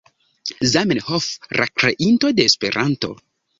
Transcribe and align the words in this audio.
Zamenhof, 0.71 1.27
la 1.61 1.69
kreinto 1.83 2.35
de 2.41 2.51
Esperanto. 2.53 3.15